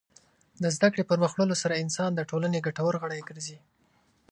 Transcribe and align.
د 0.63 0.65
زدهکړې 0.75 1.03
پرمخ 1.09 1.31
وړلو 1.33 1.55
سره 1.63 1.81
انسان 1.83 2.11
د 2.15 2.21
ټولنې 2.29 2.63
ګټور 2.65 2.93
غړی 3.01 3.21
ګرځي. 3.29 3.57